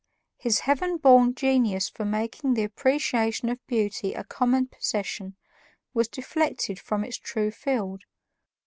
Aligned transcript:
His 0.37 0.61
heaven 0.61 0.97
born 0.97 1.35
genius 1.35 1.87
for 1.87 2.05
making 2.05 2.55
the 2.55 2.63
appreciation 2.63 3.49
of 3.49 3.63
beauty 3.67 4.15
a 4.15 4.23
common 4.23 4.65
possession 4.65 5.35
was 5.93 6.07
deflected 6.07 6.79
from 6.79 7.03
its 7.03 7.17
true 7.17 7.51
field. 7.51 8.05